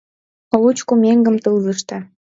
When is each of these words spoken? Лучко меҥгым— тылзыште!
Лучко 0.61 0.93
меҥгым— 1.03 1.35
тылзыште! 1.43 1.97